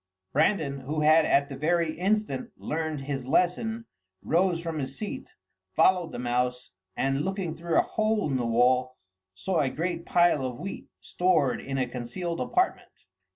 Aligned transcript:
Brandan, 0.33 0.79
who 0.79 1.01
had 1.01 1.25
at 1.25 1.47
the 1.47 1.55
very 1.55 1.91
instant 1.93 2.49
learned 2.57 3.01
his 3.01 3.27
lesson, 3.27 3.85
rose 4.23 4.59
from 4.59 4.79
his 4.79 4.97
seat, 4.97 5.29
followed 5.75 6.11
the 6.11 6.17
mouse, 6.17 6.71
and 6.97 7.21
looking 7.21 7.53
through 7.53 7.77
a 7.77 7.83
hole 7.83 8.27
in 8.27 8.35
the 8.37 8.43
wall, 8.47 8.97
saw 9.35 9.59
a 9.59 9.69
great 9.69 10.03
pile 10.03 10.43
of 10.43 10.57
wheat, 10.59 10.87
stored 11.01 11.61
in 11.61 11.77
a 11.77 11.85
concealed 11.87 12.39
apartment. 12.41 12.89